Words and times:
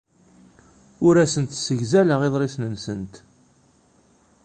Ur 1.07 1.15
asent-ssegzaleɣ 1.23 2.21
iḍrisen-nsent. 2.27 3.15